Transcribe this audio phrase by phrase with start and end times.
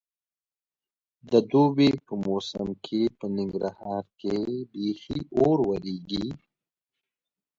[1.31, 4.35] د دوبي په موسم کې په ننګرهار کې
[4.73, 6.27] بیخي اور ورېږي.